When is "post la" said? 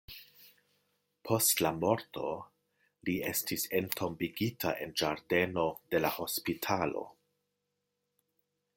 1.29-1.71